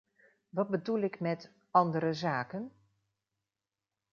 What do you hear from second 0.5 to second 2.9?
bedoel ik met ‘andere zaken’?